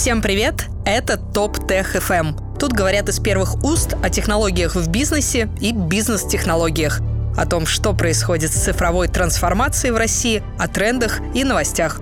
[0.00, 0.64] Всем привет!
[0.86, 2.58] Это ТОП Тех FM.
[2.58, 7.02] Тут говорят из первых уст о технологиях в бизнесе и бизнес-технологиях,
[7.36, 12.00] о том, что происходит с цифровой трансформацией в России, о трендах и новостях.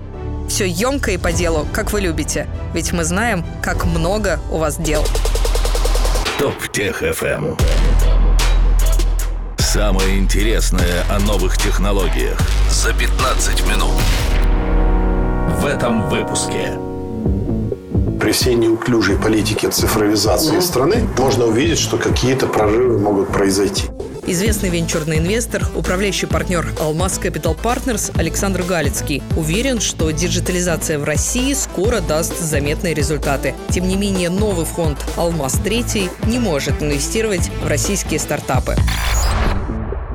[0.48, 4.76] Все емко и по делу, как вы любите, ведь мы знаем, как много у вас
[4.76, 5.04] дел.
[6.38, 7.60] ТОП Тех FM.
[9.58, 12.38] Самое интересное о новых технологиях
[12.70, 14.00] за 15 минут.
[15.60, 16.78] В этом выпуске.
[18.28, 23.84] При всей неуклюжей политике цифровизации страны можно увидеть, что какие-то прорывы могут произойти.
[24.26, 31.54] Известный венчурный инвестор, управляющий партнер Алмаз Capital Partners Александр Галицкий уверен, что диджитализация в России
[31.54, 33.54] скоро даст заметные результаты.
[33.70, 38.76] Тем не менее, новый фонд «Алмаз Третий» не может инвестировать в российские стартапы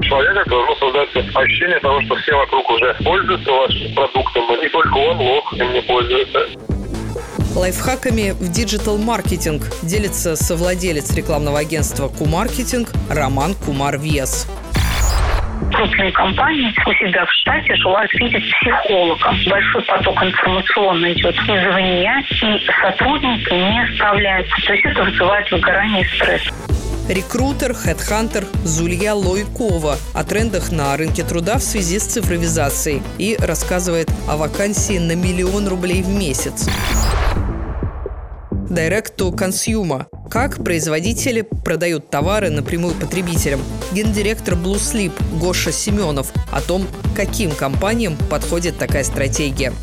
[0.04, 4.98] человека должно создаться ощущение того, что все вокруг уже пользуются вашим продуктом, и не только
[4.98, 6.73] он лох им не пользуется.
[7.55, 14.48] Лайфхаками в digital -маркетинг делится совладелец рекламного агентства Кумаркетинг Роман Кумар Вес
[15.73, 19.34] крупные компании у себя в штате желают видеть психолога.
[19.49, 24.55] Большой поток информационно идет извне, и сотрудники не справляются.
[24.65, 26.41] То есть это вызывает выгорание и стресс.
[27.10, 34.10] Рекрутер, хедхантер Зулья Лойкова о трендах на рынке труда в связи с цифровизацией и рассказывает
[34.27, 36.70] о вакансии на миллион рублей в месяц.
[38.70, 40.06] Direct to Consumer.
[40.30, 43.62] Как производители продают товары напрямую потребителям.
[43.92, 49.74] Гендиректор Blue Sleep Гоша Семенов о том, каким компаниям подходит такая стратегия.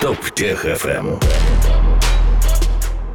[0.00, 1.22] Топ Тех FM.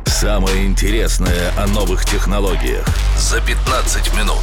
[0.06, 2.86] Самое интересное о новых технологиях
[3.18, 4.40] за 15 минут.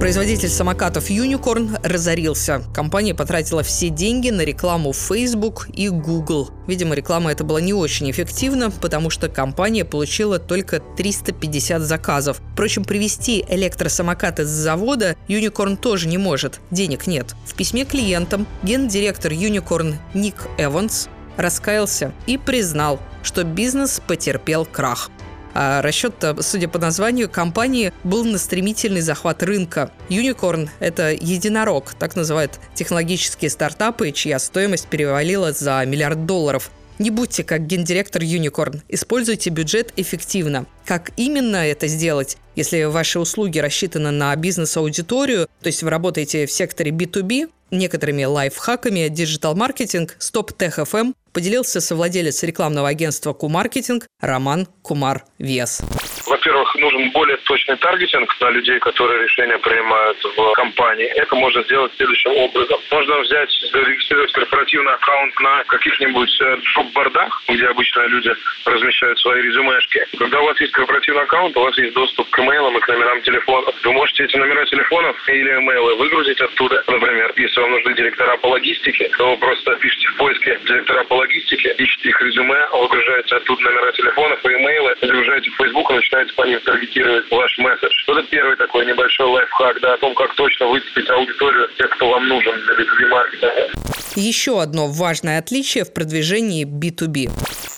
[0.00, 2.62] Производитель самокатов Unicorn разорился.
[2.74, 6.50] Компания потратила все деньги на рекламу Facebook и Google.
[6.66, 12.42] Видимо, реклама эта была не очень эффективна, потому что компания получила только 350 заказов.
[12.52, 16.60] Впрочем, привезти электросамокаты с завода Unicorn тоже не может.
[16.70, 17.34] Денег нет.
[17.46, 21.08] В письме клиентам гендиректор Unicorn Ник Эванс
[21.38, 25.10] раскаялся и признал, что бизнес потерпел крах.
[25.58, 29.90] А расчет, судя по названию компании, был на стремительный захват рынка.
[30.10, 36.70] Unicorn– это единорог, так называют технологические стартапы, чья стоимость перевалила за миллиард долларов.
[36.98, 38.82] Не будьте как гендиректор Unicorn.
[38.88, 40.66] Используйте бюджет эффективно.
[40.84, 42.36] Как именно это сделать?
[42.54, 49.08] Если ваши услуги рассчитаны на бизнес-аудиторию, то есть вы работаете в секторе B2B, некоторыми лайфхаками
[49.08, 55.82] digital -маркетинг FM поделился совладелец рекламного агентства Кумаркетинг Роман Кумар Вес.
[56.26, 61.06] Во-первых, нужен более точный таргетинг на людей, которые решения принимают в компании.
[61.06, 62.78] Это можно сделать следующим образом.
[62.90, 66.30] Можно взять, зарегистрировать корпоративный аккаунт на каких-нибудь
[66.64, 70.04] шоп-бордах, э, где обычно люди размещают свои резюмешки.
[70.18, 73.22] Когда у вас есть корпоративный аккаунт, у вас есть доступ к имейлам и к номерам
[73.22, 73.74] телефонов.
[73.84, 76.82] Вы можете эти номера телефонов или имейлы выгрузить оттуда.
[76.88, 81.14] Например, если вам нужны директора по логистике, то вы просто пишите в поиске директора по
[81.14, 86.15] логистике, ищите их резюме, выгружаете оттуда номера телефонов и имейлы, загружаете в Facebook и начинаете
[86.34, 88.04] по ним таргетировать ваш месседж.
[88.08, 92.28] Это первый такой небольшой лайфхак, да, о том, как точно выцепить аудиторию тех, кто вам
[92.28, 93.95] нужен для B2B маркетинга.
[94.16, 97.30] Еще одно важное отличие в продвижении B2B.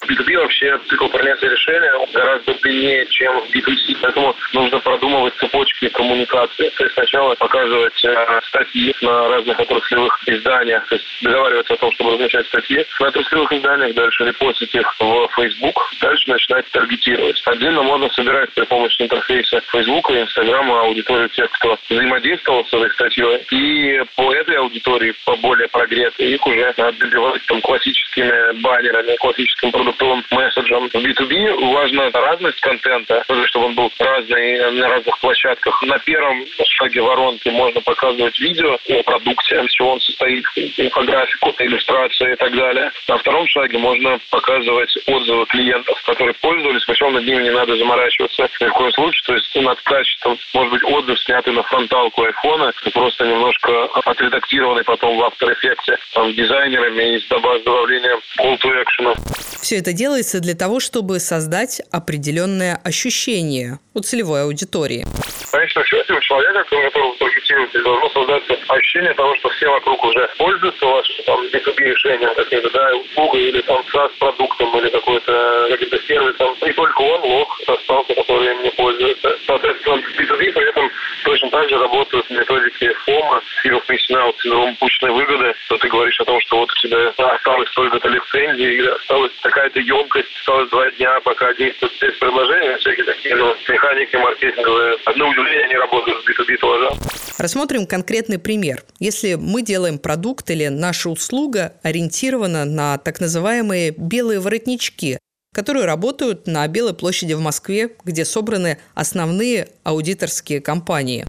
[0.09, 3.99] B2B вообще цикл принятия решения гораздо длиннее, чем в B2C.
[4.01, 6.71] Поэтому нужно продумывать цепочки коммуникации.
[6.71, 11.93] То есть сначала показывать э, статьи на разных отраслевых изданиях, то есть договариваться о том,
[11.93, 17.43] чтобы размещать статьи на отраслевых изданиях, дальше репостить их в Facebook, дальше начинать таргетировать.
[17.45, 22.91] Отдельно можно собирать при помощи интерфейса Facebook и Instagram аудиторию тех, кто взаимодействовал с этой
[22.93, 23.45] статьей.
[23.51, 30.25] И по этой аудитории, по более прогретой, их уже добивать там классическими баннерами, классическим продуктовым
[30.31, 30.89] месседжем.
[30.89, 35.83] В B2B важна разность контента, чтобы он был разный на разных площадках.
[35.83, 40.45] На первом шаге воронки можно показывать видео о продукте, из чего он состоит,
[40.77, 42.91] инфографику, иллюстрации и так далее.
[43.09, 48.49] На втором шаге можно показывать отзывы клиентов, которые пользовались, причем над ними не надо заморачиваться
[48.61, 49.23] ни в коем случае.
[49.27, 55.17] То есть над качеством, может быть, отзыв, снятый на фронталку айфона, просто немножко отредактированный потом
[55.17, 59.15] в After Effects там, дизайнерами и с добавлением call to action.
[59.61, 65.07] Все это делается для того, чтобы создать определенное ощущение у целевой аудитории.
[65.47, 70.05] В конечном счете у человека, у которого таргетируете, должно создаться ощущение того, что все вокруг
[70.05, 75.99] уже пользуются вашим там, B2B решением каким-то, да, услугой или там SaaS-продуктом или какой-то каким-то
[76.07, 76.57] сервисом.
[76.63, 79.37] Не только он лох остался, который им не пользуется.
[79.47, 80.91] Соответственно, B2B при этом
[81.25, 84.77] точно так также работают методики ФОМа, Fear of Missing Out, синдром
[85.19, 89.33] упущенной выгоды, то ты говоришь о том, что вот у тебя осталось столько-то лицензий, осталась
[89.43, 94.97] такая-то емкость, осталось два дня, пока действует спецпредложение, всякие такие ну, механики маркетинговые.
[95.05, 96.91] Одно удивление, они работают в B2B тоже.
[97.39, 98.83] Рассмотрим конкретный пример.
[98.99, 105.19] Если мы делаем продукт или наша услуга ориентирована на так называемые белые воротнички,
[105.55, 111.27] которые работают на Белой площади в Москве, где собраны основные аудиторские компании.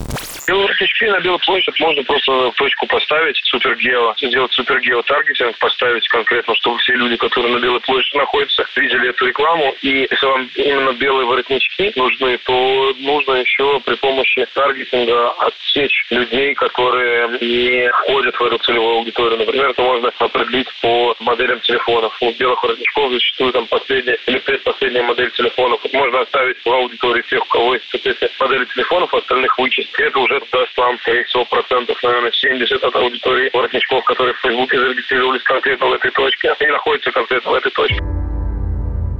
[0.80, 6.78] Белорусички на Белой площадь можно просто точку поставить, супергео, сделать супергео таргетинг, поставить конкретно, чтобы
[6.80, 9.76] все люди, которые на Белой площади находятся, видели эту рекламу.
[9.81, 16.54] И если вам именно белые воротнички нужны, то нужно еще при помощи таргетинга отсечь людей,
[16.56, 19.40] которые не входят в эту целевую аудиторию.
[19.40, 22.16] Например, это можно определить по моделям телефонов.
[22.22, 25.82] У белых воротничков зачастую там последняя или предпоследняя модель телефонов.
[25.92, 29.94] можно оставить в аудитории тех, у кого есть соответственно, модели телефонов, остальных вычесть.
[29.98, 34.80] Это уже даст вам, скорее всего, процентов, наверное, 70 от аудитории воротничков, которые в Фейсбуке
[34.80, 38.04] зарегистрировались конкретно в этой точке и находятся конкретно в этой точке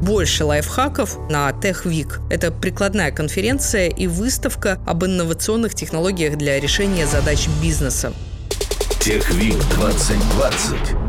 [0.02, 2.20] больше лайфхаков на Tech Week.
[2.32, 8.14] Это прикладная конференция и выставка об инновационных технологиях для решения задач бизнеса.
[9.02, 11.09] Tech Week 2020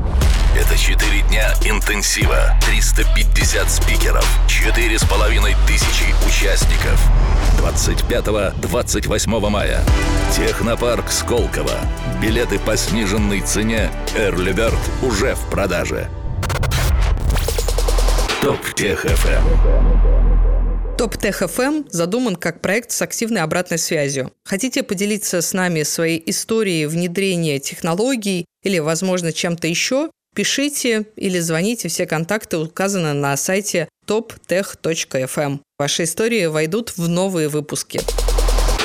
[0.61, 7.01] это 4 дня интенсива, 350 спикеров, 4,5 тысячи участников.
[7.59, 9.83] 25-28 мая.
[10.37, 11.79] Технопарк Сколково.
[12.21, 16.09] Билеты по сниженной цене Эрлиберт уже в продаже.
[18.43, 20.97] Топ Тех ФМ.
[20.99, 24.33] Топ Тех ФМ задуман как проект с активной обратной связью.
[24.45, 30.11] Хотите поделиться с нами своей историей внедрения технологий или, возможно, чем-то еще?
[30.35, 35.59] Пишите или звоните, все контакты указаны на сайте toptech.fm.
[35.79, 38.01] Ваши истории войдут в новые выпуски.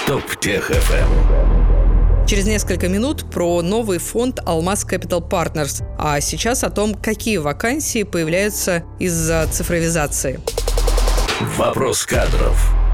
[0.07, 2.25] Топ-тех-ФМ.
[2.27, 8.01] Через несколько минут про новый фонд «Алмаз Capital Partners», а сейчас о том, какие вакансии
[8.01, 10.39] появляются из-за цифровизации.
[11.57, 12.84] Вопрос кадров.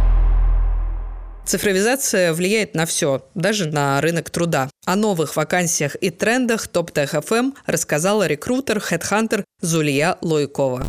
[1.46, 4.70] Цифровизация влияет на все, даже на рынок труда.
[4.86, 10.86] О новых вакансиях и трендах ТОП ТХФМ рассказала рекрутер, хедхантер Зулья Лойкова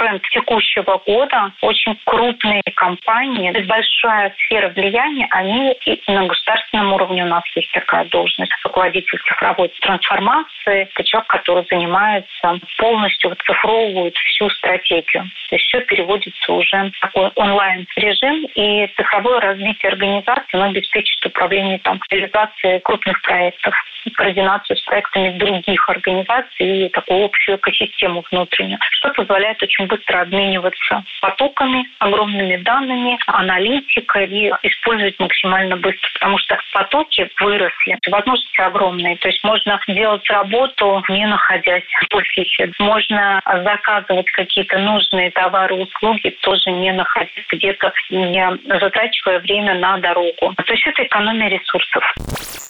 [0.00, 1.52] тренд текущего года.
[1.60, 8.06] Очень крупные компании, большая сфера влияния, они и на государственном уровне у нас есть такая
[8.06, 8.52] должность.
[8.64, 15.24] Руководитель цифровой трансформации, это человек, который занимается полностью цифровывает всю стратегию.
[15.50, 21.78] То есть все переводится уже в такой онлайн-режим, и цифровое развитие организации оно обеспечит управление
[21.80, 23.74] там, реализацией крупных проектов,
[24.14, 31.04] координацию с проектами других организаций и такую общую экосистему внутреннюю, что позволяет очень быстро обмениваться
[31.20, 39.16] потоками, огромными данными, аналитикой и использовать максимально быстро, потому что потоки выросли, возможности огромные.
[39.16, 42.72] То есть можно делать работу, не находясь в офисе.
[42.78, 50.54] Можно заказывать какие-то нужные товары, услуги, тоже не находясь где-то, не затрачивая время на дорогу.
[50.56, 52.04] То есть это экономия ресурсов.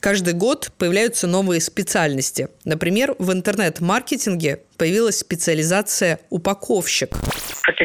[0.01, 2.49] Каждый год появляются новые специальности.
[2.65, 7.15] Например, в интернет-маркетинге появилась специализация «упаковщик».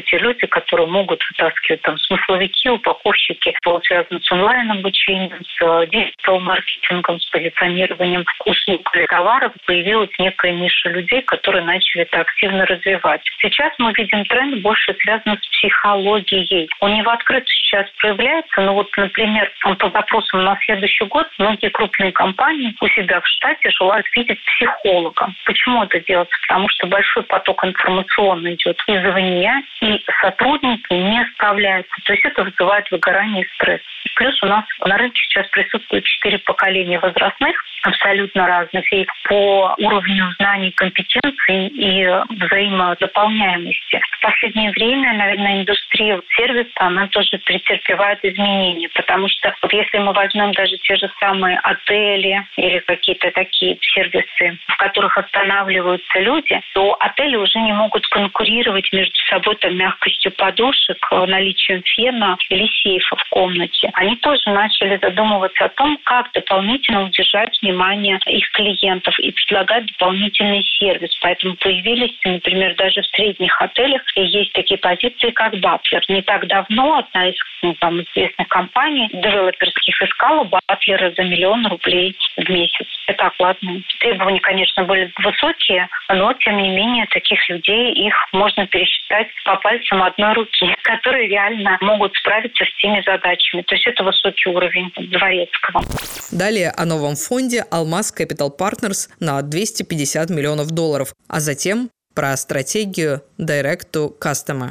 [0.01, 7.19] Те люди, которые могут вытаскивать там смысловики, упаковщики, что связано с онлайн-обучением, с э, диджитал-маркетингом,
[7.19, 9.53] с позиционированием услуг или товаров.
[9.65, 13.21] Появилась некая ниша людей, которые начали это активно развивать.
[13.41, 16.69] Сейчас мы видим тренд больше связан с психологией.
[16.81, 22.11] У него открыто сейчас проявляется, но вот, например, по запросам на следующий год многие крупные
[22.11, 25.33] компании у себя в штате желают видеть психолога.
[25.45, 26.35] Почему это делается?
[26.47, 31.93] Потому что большой поток информационный идет извне, и сотрудники не справляются.
[32.05, 33.81] То есть это вызывает выгорание и стресс.
[34.15, 40.31] Плюс у нас на рынке сейчас присутствует четыре поколения возрастных, абсолютно разных, и по уровню
[40.39, 44.01] знаний, компетенций и взаимодополняемости.
[44.11, 50.13] В последнее время, наверное, индустрия сервиса, она тоже претерпевает изменения, потому что вот если мы
[50.13, 56.95] возьмем даже те же самые отели или какие-то такие сервисы, в которых останавливаются люди, то
[56.99, 63.29] отели уже не могут конкурировать между собой там, мягкостью подушек, наличием фена или сейфа в
[63.29, 63.89] комнате.
[63.93, 70.63] Они тоже начали задумываться о том, как дополнительно удержать внимание их клиентов и предлагать дополнительный
[70.63, 71.15] сервис.
[71.21, 76.03] Поэтому появились, например, даже в средних отелях есть такие позиции, как батлер.
[76.09, 82.15] Не так давно одна из ну, там, известных компаний девелоперских искала батлера за миллион рублей
[82.37, 82.87] в месяц.
[83.07, 83.83] Это окладные.
[83.99, 90.03] Требования, конечно, были высокие, но, тем не менее, таких людей, их можно пересчитать по пальцам
[90.03, 93.61] одной руки, которые реально могут справиться с теми задачами.
[93.63, 95.83] То есть это высокий уровень Дворецкого.
[96.31, 103.21] Далее о новом фонде «Алмаз Capital Partners» на 250 миллионов долларов, а затем про стратегию
[103.37, 104.69] Direct to Customer.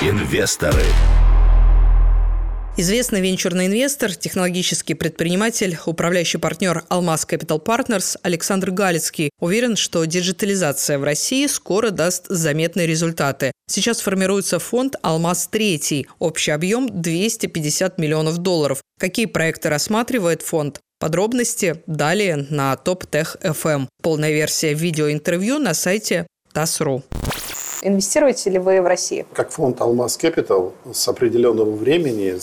[0.00, 0.84] Инвесторы.
[2.76, 10.98] Известный венчурный инвестор, технологический предприниматель, управляющий партнер Алмаз Capital Partners Александр Галицкий уверен, что диджитализация
[10.98, 13.52] в России скоро даст заметные результаты.
[13.70, 18.80] Сейчас формируется фонд «Алмаз-3», общий объем 250 миллионов долларов.
[18.98, 20.80] Какие проекты рассматривает фонд?
[20.98, 23.86] Подробности далее на Top Tech FM.
[24.02, 27.04] Полная версия видеоинтервью на сайте TAS.ru.
[27.86, 29.26] Инвестируете ли вы в России?
[29.34, 32.34] Как фонд «Алмаз Capital с определенного времени,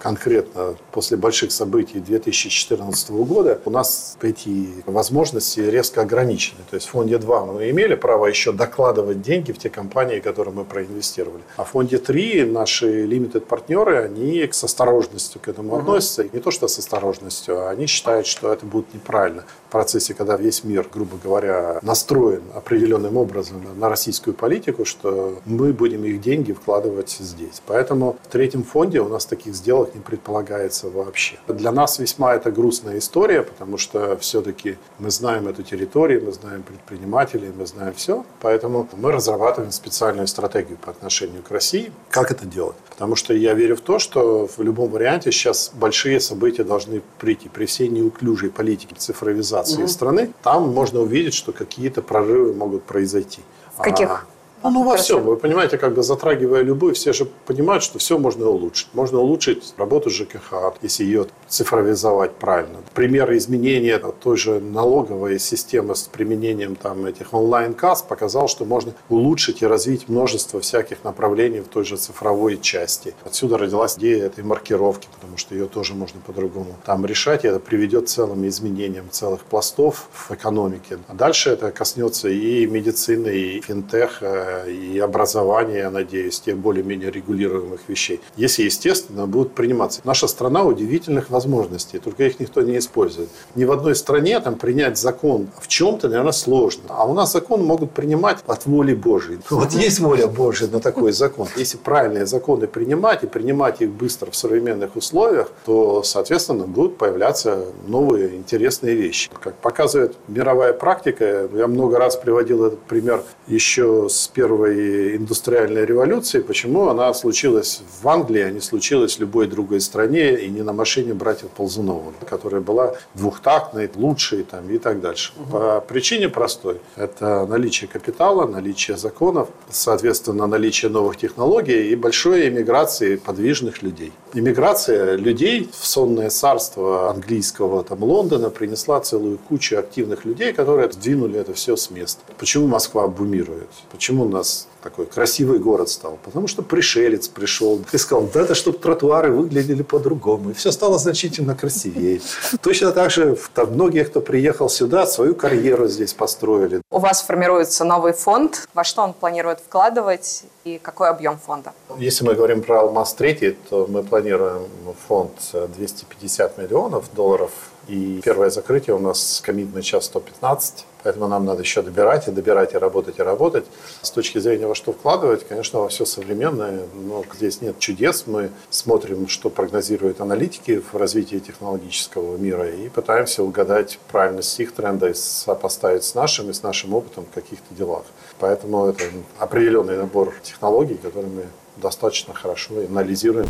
[0.00, 6.58] конкретно после больших событий 2014 года, у нас эти возможности резко ограничены.
[6.68, 10.52] То есть в фонде 2 мы имели право еще докладывать деньги в те компании, которые
[10.52, 11.44] мы проинвестировали.
[11.56, 16.22] А в фонде 3 наши limited партнеры, они с осторожностью к этому относятся.
[16.22, 20.14] И не то, что с осторожностью, а они считают, что это будет неправильно в процессе,
[20.14, 26.20] когда весь мир, грубо говоря, настроен определенным образом на российскую политику, что мы будем их
[26.20, 27.62] деньги вкладывать здесь.
[27.66, 31.38] Поэтому в третьем фонде у нас таких сделок не предполагается вообще.
[31.48, 36.62] Для нас весьма это грустная история, потому что все-таки мы знаем эту территорию, мы знаем
[36.62, 38.24] предпринимателей, мы знаем все.
[38.40, 41.92] Поэтому мы разрабатываем специальную стратегию по отношению к России.
[42.10, 42.76] Как это делать?
[42.90, 47.48] Потому что я верю в то, что в любом варианте сейчас большие события должны прийти
[47.48, 49.88] при всей неуклюжей политике цифровизации mm-hmm.
[49.88, 53.40] страны, там можно увидеть, что какие-то прорывы могут произойти.
[53.76, 54.26] В каких?
[54.62, 55.22] Ну, ну, во всем.
[55.22, 58.88] Вы понимаете, как бы затрагивая любую, все же понимают, что все можно улучшить.
[58.92, 62.78] Можно улучшить работу ЖКХ, если ее цифровизовать правильно.
[62.94, 69.62] Примеры изменения той же налоговой системы с применением там, этих онлайн-касс показал, что можно улучшить
[69.62, 73.14] и развить множество всяких направлений в той же цифровой части.
[73.24, 77.60] Отсюда родилась идея этой маркировки, потому что ее тоже можно по-другому там решать, и это
[77.60, 80.98] приведет к целым изменениям целых пластов в экономике.
[81.08, 87.80] А дальше это коснется и медицины, и финтеха, и образования, я надеюсь, тех более-менее регулируемых
[87.88, 88.20] вещей.
[88.36, 90.00] Если, естественно, будут приниматься.
[90.04, 93.28] Наша страна удивительных возможностей, только их никто не использует.
[93.54, 96.84] Ни в одной стране там принять закон в чем-то, наверное, сложно.
[96.88, 99.38] А у нас закон могут принимать от воли Божьей.
[99.50, 101.46] Вот есть воля Божья на такой закон.
[101.56, 107.66] Если правильные законы принимать и принимать их быстро в современных условиях, то, соответственно, будут появляться
[107.86, 109.30] новые интересные вещи.
[109.42, 116.40] Как показывает мировая практика, я много раз приводил этот пример еще с первой индустриальной революции,
[116.40, 120.72] почему она случилась в Англии, а не случилась в любой другой стране и не на
[120.72, 125.34] машине братьев Ползунова, которая была двухтактной, лучшей там, и так дальше.
[125.36, 125.50] Угу.
[125.50, 126.78] По причине простой.
[126.96, 134.12] Это наличие капитала, наличие законов, соответственно, наличие новых технологий и большой эмиграции подвижных людей.
[134.32, 141.38] Иммиграция людей в сонное царство английского там, Лондона принесла целую кучу активных людей, которые сдвинули
[141.38, 142.22] это все с места.
[142.38, 143.68] Почему Москва бумирует?
[143.92, 146.18] Почему нас такой красивый город стал?
[146.24, 150.50] Потому что пришелец пришел и сказал, да это чтобы тротуары выглядели по-другому.
[150.50, 152.20] И все стало значительно красивее.
[152.62, 156.82] Точно так же там, многие, кто приехал сюда, свою карьеру здесь построили.
[156.90, 158.68] У вас формируется новый фонд.
[158.74, 161.72] Во что он планирует вкладывать и какой объем фонда?
[161.98, 164.62] Если мы говорим про «Алмаз-3», то мы планируем
[165.08, 167.50] фонд 250 миллионов долларов.
[167.90, 172.74] И первое закрытие у нас коммитный час 115 Поэтому нам надо еще добирать и добирать,
[172.74, 173.64] и работать, и работать.
[174.02, 176.82] С точки зрения, во что вкладывать, конечно, во все современное.
[176.94, 178.24] Но здесь нет чудес.
[178.26, 185.08] Мы смотрим, что прогнозируют аналитики в развитии технологического мира и пытаемся угадать правильность их тренда
[185.08, 188.04] и сопоставить с нашим и с нашим опытом в каких-то делах.
[188.38, 189.04] Поэтому это
[189.38, 193.48] определенный набор технологий, которые мы достаточно хорошо анализируем.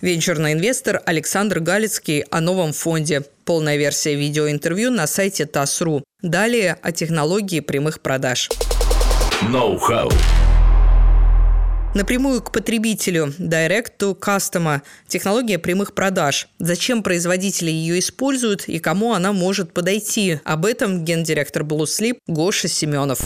[0.00, 3.22] Венчурный инвестор Александр Галицкий о новом фонде.
[3.44, 6.02] Полная версия видеоинтервью на сайте ТАСС.ру.
[6.22, 8.48] Далее о технологии прямых продаж.
[9.42, 10.10] Ноу-хау.
[11.94, 16.48] Напрямую к потребителю Direct to Customer– технология прямых продаж.
[16.58, 20.38] Зачем производители ее используют и кому она может подойти?
[20.44, 23.20] Об этом гендиректор Blue Sleep Гоша Семенов.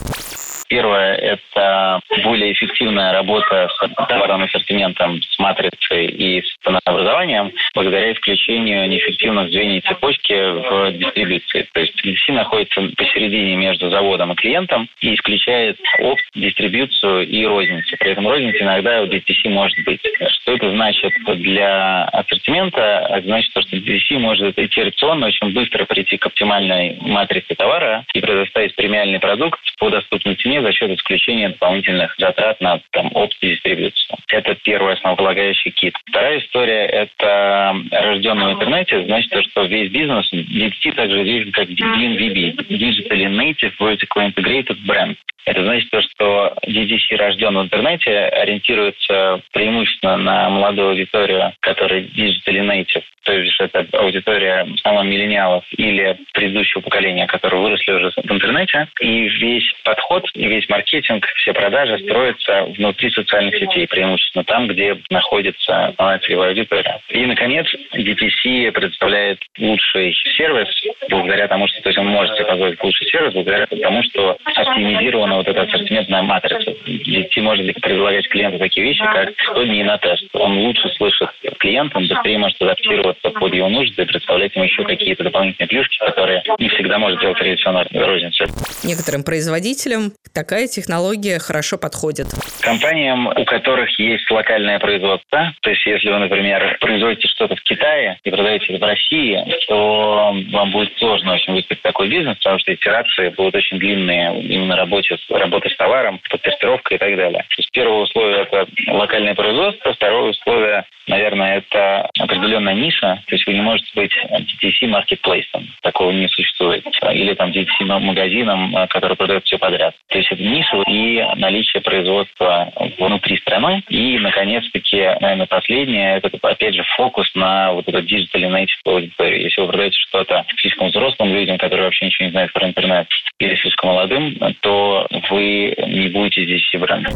[0.75, 1.15] Первое–
[1.55, 9.51] это более эффективная работа с товарным ассортиментом, с матрицей и с ценообразованием благодаря исключению неэффективных
[9.51, 11.69] звеньев цепочки в дистрибуции.
[11.73, 17.97] То есть DTC находится посередине между заводом и клиентом и исключает опт, дистрибуцию и розницу.
[18.01, 20.01] При этом розница иногда у DTC может быть.
[20.29, 23.07] Что это значит для ассортимента?
[23.11, 28.75] Это значит, что DTC может итерационно очень быстро прийти к оптимальной матрице товара и предоставить
[28.75, 34.19] премиальный продукт по доступной цене за счет исключения дополнительных затрат на там, опт и дистрибьюцию.
[34.29, 35.95] Это первый основополагающий кит.
[36.09, 39.05] Вторая история– это рожденный в интернете.
[39.05, 45.17] Значит, то, что весь бизнес DXT также виден как DNVB– Digitally Native Vertical Integrated Brand.
[45.47, 52.65] Это значит то, что DDC рожден в интернете, ориентируется преимущественно на молодую аудиторию, которая digitally
[52.65, 58.89] native, то есть это аудитория самых миллениалов или предыдущего поколения, которые выросли уже в интернете.
[59.01, 64.97] И весь подход, и весь маркетинг, все продажи строятся внутри социальных сетей, преимущественно там, где
[65.11, 67.01] находится основная целевая аудитория.
[67.09, 70.69] И, наконец, DTC предоставляет лучший сервис
[71.09, 75.37] благодаря тому, что то есть он может себе позволить лучший сервис благодаря тому, что оптимизирована
[75.37, 76.71] вот эта ассортиментная матрица.
[76.87, 80.25] DTC может предлагать клиенту такие вещи, как 100 дней на тест.
[80.33, 84.85] Он лучше слышит клиента, он быстрее может адаптироваться под его нужды и представлять ему еще
[84.85, 88.47] какие-то дополнительные плюшки, которые не всегда может делать традиционная розница.
[88.85, 92.27] Некоторым производителям такая технология хорошо подходит.
[92.61, 98.19] Компаниям, у которых есть локальное производство, то есть если вы, например, производите что-то в Китае
[98.25, 103.29] и продаете в России, то вам будет сложно очень выстроить такой бизнес, потому что итерации
[103.31, 107.43] будут очень длинные именно работе, работы с товаром, подтестировка и так далее.
[107.43, 113.47] То есть первое условие– это локальное производство, второе условие, наверное, это определенная ниша, то есть
[113.47, 119.45] вы не можете быть DTC маркетплейсом, такого не существует, или там DTC магазином, который продает
[119.45, 119.95] все подряд.
[120.09, 123.83] То это ниша и наличие производства внутри страны.
[123.89, 129.43] И, наконец-таки, наверное, последнее, это, опять же, фокус на вот эту digital native аудиторию.
[129.43, 133.07] Если вы продаете что-то слишком взрослым людям, которые вообще ничего не знают про интернет,
[133.39, 137.13] или слишком молодым, то вы не будете здесь брендом.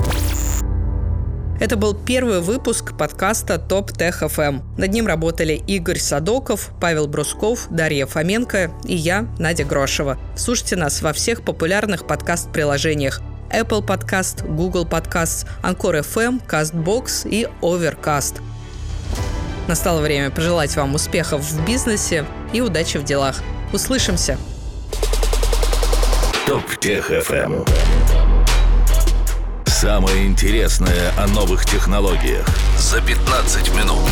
[1.60, 4.60] Это был первый выпуск подкаста «Топ Тех ФМ».
[4.76, 10.18] Над ним работали Игорь Садоков, Павел Брусков, Дарья Фоменко и я, Надя Грошева.
[10.36, 18.40] Слушайте нас во всех популярных подкаст-приложениях Apple Podcast, Google Podcast, Anchor FM, CastBox и Overcast.
[19.66, 23.42] Настало время пожелать вам успехов в бизнесе и удачи в делах.
[23.72, 24.38] Услышимся!
[26.46, 27.64] Топ Тех ФМ.
[29.80, 34.10] Самое интересное о новых технологиях за 15 минут.